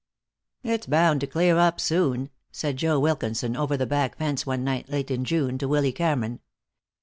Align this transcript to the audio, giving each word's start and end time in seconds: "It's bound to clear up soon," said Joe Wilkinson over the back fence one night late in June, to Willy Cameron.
"It's 0.63 0.87
bound 0.87 1.21
to 1.21 1.27
clear 1.27 1.59
up 1.59 1.79
soon," 1.79 2.31
said 2.51 2.77
Joe 2.77 2.99
Wilkinson 2.99 3.55
over 3.55 3.77
the 3.77 3.85
back 3.85 4.17
fence 4.17 4.47
one 4.47 4.63
night 4.63 4.89
late 4.89 5.11
in 5.11 5.23
June, 5.23 5.59
to 5.59 5.67
Willy 5.67 5.91
Cameron. 5.91 6.39